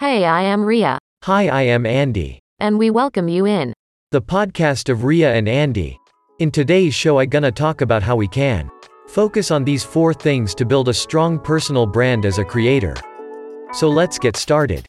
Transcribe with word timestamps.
Hey, 0.00 0.24
I 0.24 0.40
am 0.40 0.64
Ria, 0.64 0.96
Hi, 1.24 1.48
I 1.48 1.60
am 1.60 1.84
Andy, 1.84 2.38
and 2.58 2.78
we 2.78 2.88
welcome 2.88 3.28
you 3.28 3.44
in. 3.46 3.74
the 4.12 4.22
podcast 4.22 4.88
of 4.88 5.04
Ria 5.04 5.34
and 5.34 5.46
Andy. 5.46 5.98
In 6.38 6.50
today's 6.50 6.94
show, 6.94 7.18
I 7.18 7.26
gonna 7.26 7.52
talk 7.52 7.82
about 7.82 8.02
how 8.02 8.16
we 8.16 8.26
can 8.26 8.70
focus 9.08 9.50
on 9.50 9.62
these 9.62 9.84
four 9.84 10.14
things 10.14 10.54
to 10.54 10.64
build 10.64 10.88
a 10.88 10.94
strong 10.94 11.38
personal 11.38 11.84
brand 11.84 12.24
as 12.24 12.38
a 12.38 12.44
creator. 12.46 12.94
So 13.74 13.90
let's 13.90 14.18
get 14.18 14.38
started. 14.38 14.86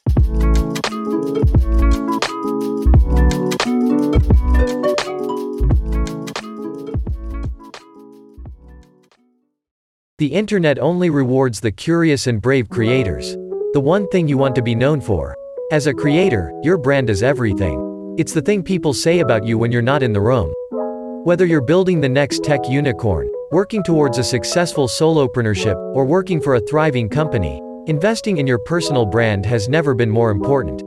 The 10.16 10.32
internet 10.32 10.78
only 10.78 11.10
rewards 11.10 11.60
the 11.60 11.70
curious 11.70 12.26
and 12.26 12.40
brave 12.40 12.70
creators. 12.70 13.36
The 13.74 13.80
one 13.80 14.06
thing 14.08 14.28
you 14.28 14.36
want 14.36 14.54
to 14.56 14.62
be 14.62 14.74
known 14.74 15.00
for. 15.00 15.34
As 15.70 15.86
a 15.86 15.94
creator, 15.94 16.52
your 16.62 16.76
brand 16.76 17.08
is 17.08 17.22
everything. 17.22 18.14
It's 18.18 18.34
the 18.34 18.42
thing 18.42 18.62
people 18.62 18.92
say 18.92 19.20
about 19.20 19.46
you 19.46 19.56
when 19.56 19.72
you're 19.72 19.80
not 19.80 20.02
in 20.02 20.12
the 20.12 20.20
room. 20.20 20.52
Whether 21.24 21.46
you're 21.46 21.62
building 21.62 21.98
the 21.98 22.08
next 22.08 22.44
tech 22.44 22.68
unicorn, 22.68 23.30
working 23.50 23.82
towards 23.82 24.18
a 24.18 24.24
successful 24.24 24.88
solopreneurship, 24.88 25.74
or 25.96 26.04
working 26.04 26.38
for 26.38 26.56
a 26.56 26.60
thriving 26.60 27.08
company, 27.08 27.62
investing 27.86 28.36
in 28.36 28.46
your 28.46 28.58
personal 28.58 29.06
brand 29.06 29.46
has 29.46 29.70
never 29.70 29.94
been 29.94 30.10
more 30.10 30.30
important. 30.30 30.82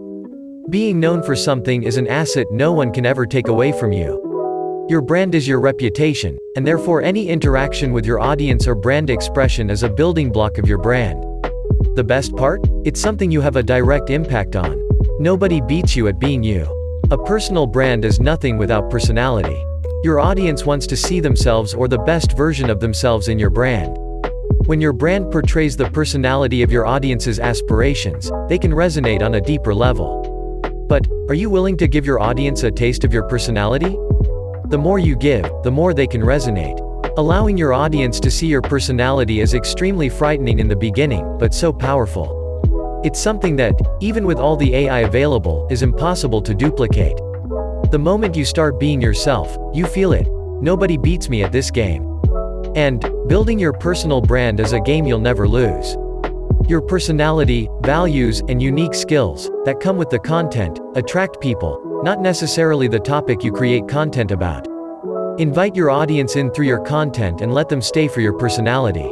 Being 0.69 0.99
known 0.99 1.23
for 1.23 1.35
something 1.35 1.81
is 1.81 1.97
an 1.97 2.07
asset 2.07 2.45
no 2.51 2.71
one 2.71 2.93
can 2.93 3.07
ever 3.07 3.25
take 3.25 3.47
away 3.47 3.71
from 3.71 3.93
you. 3.93 4.85
Your 4.89 5.01
brand 5.01 5.33
is 5.33 5.47
your 5.47 5.59
reputation, 5.59 6.37
and 6.55 6.67
therefore 6.67 7.01
any 7.01 7.29
interaction 7.29 7.93
with 7.93 8.05
your 8.05 8.19
audience 8.19 8.67
or 8.67 8.75
brand 8.75 9.09
expression 9.09 9.71
is 9.71 9.81
a 9.81 9.89
building 9.89 10.31
block 10.31 10.59
of 10.59 10.67
your 10.67 10.77
brand. 10.77 11.25
The 11.95 12.03
best 12.03 12.35
part? 12.35 12.59
It's 12.83 12.99
something 12.99 13.31
you 13.31 13.39
have 13.39 13.55
a 13.55 13.63
direct 13.63 14.09
impact 14.09 14.57
on. 14.57 14.85
Nobody 15.17 15.61
beats 15.61 15.95
you 15.95 16.09
at 16.09 16.19
being 16.19 16.43
you. 16.43 16.67
A 17.09 17.17
personal 17.17 17.65
brand 17.65 18.03
is 18.03 18.19
nothing 18.19 18.57
without 18.57 18.91
personality. 18.91 19.57
Your 20.03 20.19
audience 20.19 20.65
wants 20.65 20.87
to 20.87 20.97
see 20.97 21.21
themselves 21.21 21.73
or 21.73 21.87
the 21.87 21.99
best 21.99 22.35
version 22.35 22.69
of 22.69 22.81
themselves 22.81 23.29
in 23.29 23.39
your 23.39 23.49
brand. 23.49 23.97
When 24.65 24.81
your 24.81 24.91
brand 24.91 25.31
portrays 25.31 25.77
the 25.77 25.89
personality 25.91 26.63
of 26.63 26.71
your 26.71 26.85
audience's 26.85 27.39
aspirations, 27.39 28.29
they 28.49 28.57
can 28.57 28.71
resonate 28.71 29.21
on 29.21 29.35
a 29.35 29.41
deeper 29.41 29.73
level. 29.73 30.59
But, 30.89 31.07
are 31.29 31.33
you 31.33 31.49
willing 31.49 31.77
to 31.77 31.87
give 31.87 32.05
your 32.05 32.19
audience 32.19 32.63
a 32.63 32.71
taste 32.71 33.05
of 33.05 33.13
your 33.13 33.23
personality? 33.29 33.97
The 34.67 34.77
more 34.77 34.99
you 34.99 35.15
give, 35.15 35.49
the 35.63 35.71
more 35.71 35.93
they 35.93 36.07
can 36.07 36.23
resonate. 36.23 36.84
Allowing 37.17 37.57
your 37.57 37.71
audience 37.71 38.19
to 38.19 38.29
see 38.29 38.45
your 38.45 38.61
personality 38.61 39.39
is 39.39 39.53
extremely 39.53 40.09
frightening 40.09 40.59
in 40.59 40.67
the 40.67 40.75
beginning, 40.75 41.37
but 41.37 41.53
so 41.53 41.71
powerful. 41.71 43.01
It's 43.05 43.21
something 43.21 43.55
that, 43.55 43.73
even 44.01 44.25
with 44.25 44.37
all 44.37 44.57
the 44.57 44.75
AI 44.75 44.99
available, 44.99 45.65
is 45.71 45.81
impossible 45.81 46.41
to 46.41 46.53
duplicate. 46.53 47.15
The 47.89 48.01
moment 48.01 48.35
you 48.35 48.43
start 48.43 48.81
being 48.81 48.99
yourself, 48.99 49.57
you 49.73 49.85
feel 49.85 50.11
it. 50.11 50.27
Nobody 50.61 50.97
beats 50.97 51.29
me 51.29 51.41
at 51.41 51.53
this 51.53 51.71
game. 51.71 52.03
And, 52.75 52.99
building 53.29 53.59
your 53.59 53.71
personal 53.71 54.19
brand 54.19 54.59
is 54.59 54.73
a 54.73 54.81
game 54.81 55.05
you'll 55.05 55.19
never 55.19 55.47
lose. 55.47 55.95
Your 56.67 56.81
personality, 56.81 57.69
values, 57.83 58.41
and 58.49 58.61
unique 58.61 58.93
skills, 58.93 59.49
that 59.63 59.79
come 59.79 59.95
with 59.95 60.09
the 60.09 60.19
content, 60.19 60.81
attract 60.95 61.39
people, 61.39 62.01
not 62.03 62.19
necessarily 62.19 62.89
the 62.89 62.99
topic 62.99 63.41
you 63.41 63.53
create 63.53 63.87
content 63.87 64.31
about. 64.31 64.67
Invite 65.37 65.75
your 65.75 65.89
audience 65.89 66.37
in 66.37 66.49
through 66.51 66.67
your 66.67 66.79
content 66.79 67.41
and 67.41 67.53
let 67.53 67.67
them 67.67 67.81
stay 67.81 68.07
for 68.07 68.21
your 68.21 68.31
personality. 68.31 69.11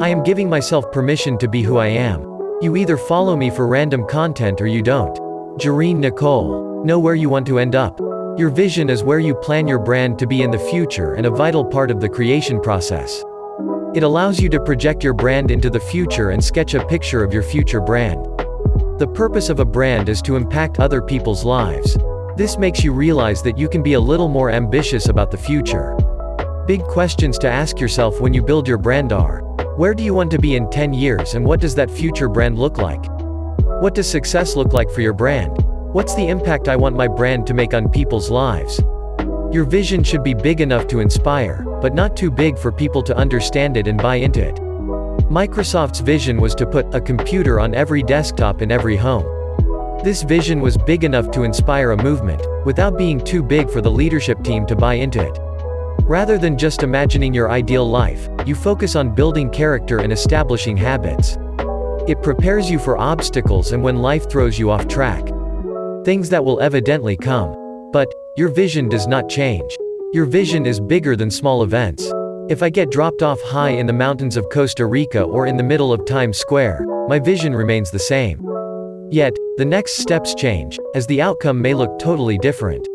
I 0.00 0.08
am 0.08 0.22
giving 0.22 0.48
myself 0.48 0.92
permission 0.92 1.38
to 1.38 1.48
be 1.48 1.60
who 1.60 1.76
I 1.76 1.88
am. 1.88 2.20
You 2.60 2.76
either 2.76 2.96
follow 2.96 3.34
me 3.34 3.50
for 3.50 3.66
random 3.66 4.06
content 4.06 4.60
or 4.60 4.68
you 4.68 4.80
don't. 4.80 5.16
Jareen 5.58 5.96
Nicole. 5.96 6.84
Know 6.84 7.00
where 7.00 7.16
you 7.16 7.28
want 7.28 7.48
to 7.48 7.58
end 7.58 7.74
up. 7.74 7.98
Your 8.38 8.48
vision 8.48 8.88
is 8.88 9.02
where 9.02 9.18
you 9.18 9.34
plan 9.34 9.66
your 9.66 9.80
brand 9.80 10.20
to 10.20 10.26
be 10.28 10.42
in 10.42 10.52
the 10.52 10.58
future 10.70 11.14
and 11.14 11.26
a 11.26 11.30
vital 11.30 11.64
part 11.64 11.90
of 11.90 12.00
the 12.00 12.08
creation 12.08 12.60
process. 12.60 13.24
It 13.92 14.04
allows 14.04 14.38
you 14.38 14.48
to 14.50 14.60
project 14.60 15.02
your 15.02 15.14
brand 15.14 15.50
into 15.50 15.68
the 15.68 15.80
future 15.80 16.30
and 16.30 16.44
sketch 16.44 16.74
a 16.74 16.86
picture 16.86 17.24
of 17.24 17.34
your 17.34 17.42
future 17.42 17.80
brand. 17.80 18.24
The 19.00 19.10
purpose 19.16 19.48
of 19.48 19.58
a 19.58 19.64
brand 19.64 20.08
is 20.08 20.22
to 20.22 20.36
impact 20.36 20.78
other 20.78 21.02
people's 21.02 21.44
lives. 21.44 21.98
This 22.40 22.56
makes 22.56 22.82
you 22.82 22.94
realize 22.94 23.42
that 23.42 23.58
you 23.58 23.68
can 23.68 23.82
be 23.82 23.92
a 23.92 24.00
little 24.00 24.26
more 24.26 24.50
ambitious 24.50 25.10
about 25.10 25.30
the 25.30 25.36
future. 25.36 25.94
Big 26.66 26.82
questions 26.84 27.36
to 27.36 27.50
ask 27.50 27.78
yourself 27.78 28.18
when 28.18 28.32
you 28.32 28.42
build 28.42 28.66
your 28.66 28.78
brand 28.78 29.12
are 29.12 29.42
Where 29.76 29.92
do 29.92 30.02
you 30.02 30.14
want 30.14 30.30
to 30.30 30.38
be 30.38 30.56
in 30.56 30.70
10 30.70 30.94
years 30.94 31.34
and 31.34 31.44
what 31.44 31.60
does 31.60 31.74
that 31.74 31.90
future 31.90 32.30
brand 32.30 32.58
look 32.58 32.78
like? 32.78 33.04
What 33.82 33.94
does 33.94 34.08
success 34.08 34.56
look 34.56 34.72
like 34.72 34.90
for 34.90 35.02
your 35.02 35.12
brand? 35.12 35.62
What's 35.92 36.14
the 36.14 36.28
impact 36.28 36.68
I 36.68 36.76
want 36.76 36.96
my 36.96 37.06
brand 37.06 37.46
to 37.46 37.52
make 37.52 37.74
on 37.74 37.90
people's 37.90 38.30
lives? 38.30 38.80
Your 39.52 39.64
vision 39.64 40.02
should 40.02 40.24
be 40.24 40.32
big 40.32 40.62
enough 40.62 40.86
to 40.86 41.00
inspire, 41.00 41.62
but 41.82 41.94
not 41.94 42.16
too 42.16 42.30
big 42.30 42.56
for 42.56 42.72
people 42.72 43.02
to 43.02 43.16
understand 43.18 43.76
it 43.76 43.86
and 43.86 44.00
buy 44.00 44.14
into 44.14 44.40
it. 44.40 44.54
Microsoft's 45.28 46.00
vision 46.00 46.40
was 46.40 46.54
to 46.54 46.66
put 46.66 46.94
a 46.94 47.02
computer 47.02 47.60
on 47.60 47.74
every 47.74 48.02
desktop 48.02 48.62
in 48.62 48.72
every 48.72 48.96
home. 48.96 49.39
This 50.02 50.22
vision 50.22 50.62
was 50.62 50.78
big 50.78 51.04
enough 51.04 51.30
to 51.32 51.42
inspire 51.42 51.90
a 51.90 52.02
movement, 52.02 52.40
without 52.64 52.96
being 52.96 53.20
too 53.20 53.42
big 53.42 53.68
for 53.68 53.82
the 53.82 53.90
leadership 53.90 54.42
team 54.42 54.64
to 54.64 54.74
buy 54.74 54.94
into 54.94 55.20
it. 55.20 55.38
Rather 56.04 56.38
than 56.38 56.56
just 56.56 56.82
imagining 56.82 57.34
your 57.34 57.50
ideal 57.50 57.86
life, 57.86 58.26
you 58.46 58.54
focus 58.54 58.96
on 58.96 59.14
building 59.14 59.50
character 59.50 59.98
and 59.98 60.10
establishing 60.10 60.74
habits. 60.74 61.36
It 62.08 62.22
prepares 62.22 62.70
you 62.70 62.78
for 62.78 62.96
obstacles 62.96 63.72
and 63.72 63.82
when 63.82 64.00
life 64.00 64.30
throws 64.30 64.58
you 64.58 64.70
off 64.70 64.88
track. 64.88 65.22
Things 66.06 66.30
that 66.30 66.42
will 66.42 66.62
evidently 66.62 67.18
come. 67.18 67.90
But, 67.92 68.08
your 68.38 68.48
vision 68.48 68.88
does 68.88 69.06
not 69.06 69.28
change. 69.28 69.76
Your 70.14 70.24
vision 70.24 70.64
is 70.64 70.80
bigger 70.80 71.14
than 71.14 71.30
small 71.30 71.62
events. 71.62 72.10
If 72.48 72.62
I 72.62 72.70
get 72.70 72.90
dropped 72.90 73.22
off 73.22 73.40
high 73.42 73.70
in 73.70 73.84
the 73.84 73.92
mountains 73.92 74.38
of 74.38 74.48
Costa 74.48 74.86
Rica 74.86 75.22
or 75.22 75.46
in 75.46 75.58
the 75.58 75.62
middle 75.62 75.92
of 75.92 76.06
Times 76.06 76.38
Square, 76.38 76.86
my 77.06 77.18
vision 77.18 77.54
remains 77.54 77.90
the 77.90 77.98
same. 77.98 78.49
Yet, 79.12 79.36
the 79.56 79.64
next 79.64 79.96
steps 79.96 80.36
change, 80.36 80.78
as 80.94 81.04
the 81.08 81.20
outcome 81.20 81.60
may 81.60 81.74
look 81.74 81.98
totally 81.98 82.38
different. 82.38 82.86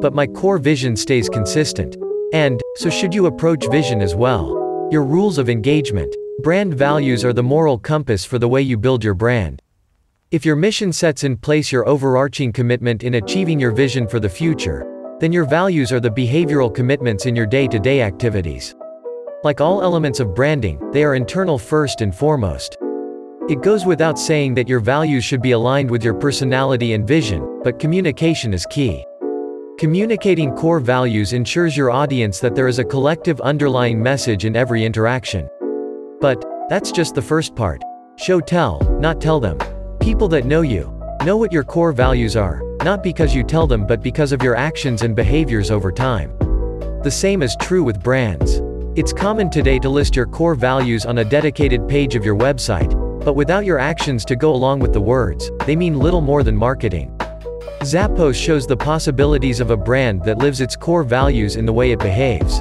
But 0.00 0.14
my 0.14 0.26
core 0.26 0.56
vision 0.56 0.96
stays 0.96 1.28
consistent. 1.28 1.96
And, 2.32 2.58
so 2.76 2.88
should 2.88 3.12
you 3.12 3.26
approach 3.26 3.70
vision 3.70 4.00
as 4.00 4.14
well. 4.14 4.88
Your 4.90 5.04
rules 5.04 5.36
of 5.36 5.50
engagement. 5.50 6.14
Brand 6.42 6.72
values 6.72 7.22
are 7.22 7.34
the 7.34 7.42
moral 7.42 7.78
compass 7.78 8.24
for 8.24 8.38
the 8.38 8.48
way 8.48 8.62
you 8.62 8.78
build 8.78 9.04
your 9.04 9.12
brand. 9.12 9.60
If 10.30 10.46
your 10.46 10.56
mission 10.56 10.90
sets 10.90 11.22
in 11.22 11.36
place 11.36 11.70
your 11.70 11.86
overarching 11.86 12.52
commitment 12.52 13.02
in 13.02 13.14
achieving 13.16 13.60
your 13.60 13.72
vision 13.72 14.08
for 14.08 14.18
the 14.18 14.30
future, 14.30 14.86
then 15.20 15.32
your 15.32 15.44
values 15.44 15.92
are 15.92 16.00
the 16.00 16.10
behavioral 16.10 16.74
commitments 16.74 17.26
in 17.26 17.36
your 17.36 17.46
day 17.46 17.68
to 17.68 17.78
day 17.78 18.00
activities. 18.00 18.74
Like 19.44 19.60
all 19.60 19.82
elements 19.82 20.18
of 20.18 20.34
branding, 20.34 20.80
they 20.92 21.04
are 21.04 21.14
internal 21.14 21.58
first 21.58 22.00
and 22.00 22.14
foremost. 22.14 22.78
It 23.52 23.60
goes 23.60 23.84
without 23.84 24.18
saying 24.18 24.54
that 24.54 24.66
your 24.66 24.80
values 24.80 25.24
should 25.24 25.42
be 25.42 25.50
aligned 25.50 25.90
with 25.90 26.02
your 26.02 26.14
personality 26.14 26.94
and 26.94 27.06
vision, 27.06 27.60
but 27.62 27.78
communication 27.78 28.54
is 28.54 28.64
key. 28.70 29.04
Communicating 29.78 30.52
core 30.52 30.80
values 30.80 31.34
ensures 31.34 31.76
your 31.76 31.90
audience 31.90 32.40
that 32.40 32.54
there 32.54 32.66
is 32.66 32.78
a 32.78 32.84
collective 32.84 33.42
underlying 33.42 34.02
message 34.02 34.46
in 34.46 34.56
every 34.56 34.86
interaction. 34.86 35.50
But, 36.18 36.42
that's 36.70 36.90
just 36.90 37.14
the 37.14 37.20
first 37.20 37.54
part. 37.54 37.82
Show 38.16 38.40
tell, 38.40 38.80
not 38.98 39.20
tell 39.20 39.38
them. 39.38 39.58
People 40.00 40.28
that 40.28 40.46
know 40.46 40.62
you 40.62 40.90
know 41.22 41.36
what 41.36 41.52
your 41.52 41.62
core 41.62 41.92
values 41.92 42.36
are, 42.36 42.62
not 42.82 43.02
because 43.02 43.34
you 43.34 43.44
tell 43.44 43.66
them 43.66 43.86
but 43.86 44.00
because 44.00 44.32
of 44.32 44.42
your 44.42 44.56
actions 44.56 45.02
and 45.02 45.14
behaviors 45.14 45.70
over 45.70 45.92
time. 45.92 46.34
The 47.02 47.10
same 47.10 47.42
is 47.42 47.54
true 47.60 47.84
with 47.84 48.02
brands. 48.02 48.62
It's 48.98 49.12
common 49.12 49.50
today 49.50 49.78
to 49.80 49.90
list 49.90 50.16
your 50.16 50.26
core 50.26 50.54
values 50.54 51.04
on 51.04 51.18
a 51.18 51.24
dedicated 51.24 51.86
page 51.86 52.14
of 52.14 52.24
your 52.24 52.36
website, 52.36 53.01
but 53.24 53.34
without 53.34 53.64
your 53.64 53.78
actions 53.78 54.24
to 54.26 54.36
go 54.36 54.52
along 54.54 54.80
with 54.80 54.92
the 54.92 55.00
words, 55.00 55.50
they 55.66 55.76
mean 55.76 55.98
little 55.98 56.20
more 56.20 56.42
than 56.42 56.56
marketing. 56.56 57.16
Zappos 57.80 58.34
shows 58.34 58.66
the 58.66 58.76
possibilities 58.76 59.60
of 59.60 59.70
a 59.70 59.76
brand 59.76 60.22
that 60.24 60.38
lives 60.38 60.60
its 60.60 60.76
core 60.76 61.02
values 61.02 61.56
in 61.56 61.66
the 61.66 61.72
way 61.72 61.92
it 61.92 61.98
behaves. 61.98 62.60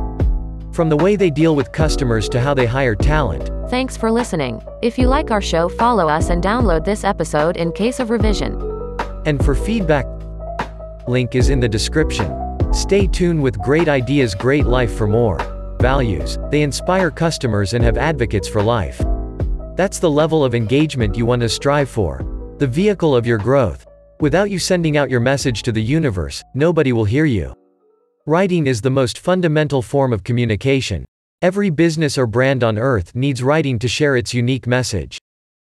From 0.71 0.89
the 0.89 0.97
way 0.97 1.15
they 1.15 1.29
deal 1.29 1.55
with 1.55 1.71
customers 1.71 2.29
to 2.29 2.39
how 2.39 2.53
they 2.53 2.65
hire 2.65 2.95
talent, 2.95 3.49
Thanks 3.69 3.95
for 3.95 4.11
listening. 4.11 4.61
If 4.81 4.97
you 4.97 5.07
like 5.07 5.31
our 5.31 5.41
show, 5.41 5.69
follow 5.69 6.09
us 6.09 6.29
and 6.29 6.43
download 6.43 6.83
this 6.83 7.03
episode 7.05 7.55
in 7.55 7.71
case 7.71 7.99
of 7.99 8.09
revision. 8.09 8.53
and 9.25 9.43
for 9.45 9.53
feedback, 9.55 10.05
link 11.07 11.35
is 11.35 11.49
in 11.49 11.59
the 11.59 11.69
description. 11.69 12.27
Stay 12.73 13.05
tuned 13.07 13.41
with 13.41 13.57
great 13.59 13.87
ideas, 13.87 14.33
great 14.35 14.65
life 14.65 14.93
for 14.93 15.07
more. 15.07 15.37
Values, 15.79 16.37
they 16.49 16.61
inspire 16.63 17.11
customers 17.11 17.73
and 17.73 17.83
have 17.83 17.97
advocates 17.97 18.47
for 18.47 18.61
life. 18.61 19.01
That's 19.75 19.99
the 19.99 20.11
level 20.11 20.43
of 20.43 20.53
engagement 20.53 21.15
you 21.15 21.25
want 21.25 21.41
to 21.41 21.49
strive 21.49 21.89
for. 21.89 22.25
The 22.59 22.67
vehicle 22.67 23.15
of 23.15 23.25
your 23.25 23.37
growth. 23.37 23.85
Without 24.19 24.51
you 24.51 24.59
sending 24.59 24.97
out 24.97 25.09
your 25.09 25.21
message 25.21 25.63
to 25.63 25.71
the 25.71 25.81
universe, 25.81 26.43
nobody 26.53 26.91
will 26.91 27.05
hear 27.05 27.25
you. 27.25 27.53
Writing 28.27 28.67
is 28.67 28.81
the 28.81 28.89
most 28.89 29.17
fundamental 29.17 29.81
form 29.81 30.11
of 30.11 30.23
communication. 30.23 31.05
Every 31.41 31.69
business 31.69 32.17
or 32.17 32.27
brand 32.27 32.63
on 32.63 32.77
earth 32.77 33.15
needs 33.15 33.41
writing 33.41 33.79
to 33.79 33.87
share 33.87 34.17
its 34.17 34.33
unique 34.33 34.67
message. 34.67 35.17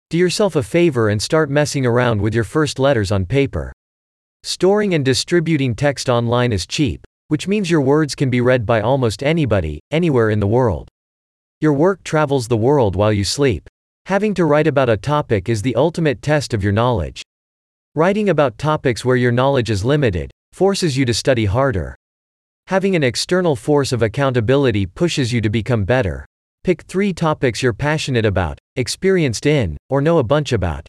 Do 0.09 0.17
yourself 0.17 0.55
a 0.55 0.63
favor 0.63 1.09
and 1.09 1.21
start 1.21 1.49
messing 1.49 1.85
around 1.85 2.21
with 2.21 2.33
your 2.33 2.43
first 2.45 2.79
letters 2.79 3.11
on 3.11 3.25
paper. 3.25 3.73
Storing 4.43 4.93
and 4.93 5.05
distributing 5.05 5.75
text 5.75 6.09
online 6.09 6.51
is 6.51 6.65
cheap, 6.65 7.05
which 7.27 7.47
means 7.47 7.69
your 7.69 7.81
words 7.81 8.15
can 8.15 8.29
be 8.29 8.41
read 8.41 8.65
by 8.65 8.81
almost 8.81 9.21
anybody, 9.21 9.81
anywhere 9.91 10.29
in 10.29 10.39
the 10.39 10.47
world. 10.47 10.87
Your 11.59 11.73
work 11.73 12.03
travels 12.03 12.47
the 12.47 12.57
world 12.57 12.95
while 12.95 13.13
you 13.13 13.23
sleep. 13.23 13.69
Having 14.07 14.33
to 14.33 14.45
write 14.45 14.67
about 14.67 14.89
a 14.89 14.97
topic 14.97 15.47
is 15.47 15.61
the 15.61 15.75
ultimate 15.75 16.21
test 16.21 16.53
of 16.53 16.63
your 16.63 16.73
knowledge. 16.73 17.21
Writing 17.95 18.29
about 18.29 18.57
topics 18.57 19.05
where 19.05 19.15
your 19.15 19.31
knowledge 19.31 19.69
is 19.69 19.85
limited 19.85 20.31
forces 20.53 20.97
you 20.97 21.05
to 21.05 21.13
study 21.13 21.45
harder. 21.45 21.95
Having 22.67 22.95
an 22.95 23.03
external 23.03 23.55
force 23.55 23.91
of 23.91 24.01
accountability 24.01 24.85
pushes 24.85 25.31
you 25.31 25.39
to 25.41 25.49
become 25.49 25.85
better. 25.85 26.25
Pick 26.63 26.81
three 26.83 27.13
topics 27.13 27.63
you're 27.63 27.73
passionate 27.73 28.25
about, 28.25 28.59
experienced 28.75 29.45
in, 29.45 29.77
or 29.89 30.01
know 30.01 30.17
a 30.17 30.23
bunch 30.23 30.51
about. 30.51 30.87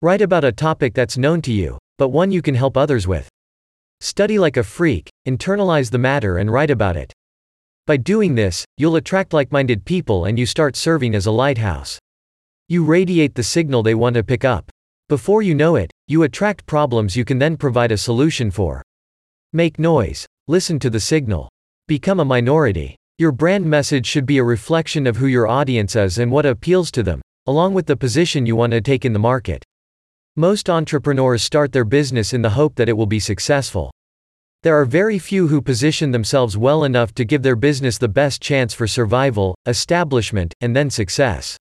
Write 0.00 0.22
about 0.22 0.44
a 0.44 0.52
topic 0.52 0.94
that's 0.94 1.18
known 1.18 1.42
to 1.42 1.52
you, 1.52 1.78
but 1.98 2.10
one 2.10 2.30
you 2.30 2.42
can 2.42 2.54
help 2.54 2.76
others 2.76 3.06
with. 3.06 3.28
Study 4.00 4.38
like 4.38 4.56
a 4.56 4.62
freak, 4.62 5.08
internalize 5.26 5.90
the 5.90 5.98
matter 5.98 6.38
and 6.38 6.52
write 6.52 6.70
about 6.70 6.96
it. 6.96 7.12
By 7.86 7.96
doing 7.96 8.34
this, 8.34 8.64
you'll 8.76 8.96
attract 8.96 9.32
like 9.32 9.52
minded 9.52 9.84
people 9.84 10.24
and 10.24 10.38
you 10.38 10.46
start 10.46 10.76
serving 10.76 11.14
as 11.14 11.26
a 11.26 11.30
lighthouse. 11.30 11.98
You 12.66 12.82
radiate 12.82 13.34
the 13.34 13.42
signal 13.42 13.82
they 13.82 13.94
want 13.94 14.14
to 14.14 14.24
pick 14.24 14.42
up. 14.42 14.70
Before 15.10 15.42
you 15.42 15.54
know 15.54 15.76
it, 15.76 15.90
you 16.06 16.22
attract 16.22 16.64
problems 16.64 17.14
you 17.14 17.22
can 17.22 17.38
then 17.38 17.58
provide 17.58 17.92
a 17.92 17.98
solution 17.98 18.50
for. 18.50 18.82
Make 19.52 19.78
noise. 19.78 20.24
Listen 20.48 20.78
to 20.78 20.88
the 20.88 20.98
signal. 20.98 21.50
Become 21.88 22.20
a 22.20 22.24
minority. 22.24 22.96
Your 23.18 23.32
brand 23.32 23.66
message 23.66 24.06
should 24.06 24.24
be 24.24 24.38
a 24.38 24.44
reflection 24.44 25.06
of 25.06 25.18
who 25.18 25.26
your 25.26 25.46
audience 25.46 25.94
is 25.94 26.18
and 26.18 26.32
what 26.32 26.46
appeals 26.46 26.90
to 26.92 27.02
them, 27.02 27.20
along 27.46 27.74
with 27.74 27.84
the 27.84 27.98
position 27.98 28.46
you 28.46 28.56
want 28.56 28.72
to 28.72 28.80
take 28.80 29.04
in 29.04 29.12
the 29.12 29.18
market. 29.18 29.62
Most 30.34 30.70
entrepreneurs 30.70 31.42
start 31.42 31.70
their 31.70 31.84
business 31.84 32.32
in 32.32 32.40
the 32.40 32.50
hope 32.50 32.76
that 32.76 32.88
it 32.88 32.96
will 32.96 33.04
be 33.04 33.20
successful. 33.20 33.90
There 34.62 34.80
are 34.80 34.86
very 34.86 35.18
few 35.18 35.48
who 35.48 35.60
position 35.60 36.12
themselves 36.12 36.56
well 36.56 36.84
enough 36.84 37.12
to 37.16 37.26
give 37.26 37.42
their 37.42 37.56
business 37.56 37.98
the 37.98 38.08
best 38.08 38.40
chance 38.40 38.72
for 38.72 38.86
survival, 38.86 39.54
establishment, 39.66 40.54
and 40.62 40.74
then 40.74 40.88
success. 40.88 41.58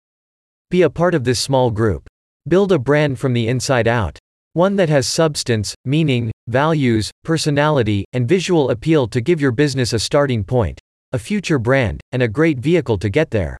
Be 0.73 0.81
a 0.81 0.89
part 0.89 1.13
of 1.13 1.23
this 1.23 1.39
small 1.39 1.69
group. 1.69 2.07
Build 2.47 2.71
a 2.71 2.79
brand 2.79 3.19
from 3.19 3.33
the 3.33 3.47
inside 3.47 3.87
out. 3.87 4.17
One 4.53 4.75
that 4.77 4.89
has 4.89 5.05
substance, 5.05 5.75
meaning, 5.85 6.31
values, 6.47 7.11
personality, 7.23 8.05
and 8.11 8.27
visual 8.27 8.71
appeal 8.71 9.07
to 9.09 9.21
give 9.21 9.39
your 9.39 9.51
business 9.51 9.93
a 9.93 9.99
starting 9.99 10.43
point, 10.43 10.79
a 11.11 11.19
future 11.19 11.59
brand, 11.59 12.01
and 12.11 12.23
a 12.23 12.27
great 12.27 12.57
vehicle 12.57 12.97
to 12.97 13.07
get 13.07 13.29
there. 13.29 13.55